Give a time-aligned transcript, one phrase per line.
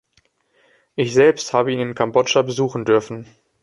[0.95, 3.27] Ich selbst habe ihn in Kambodscha besuchen dürfen.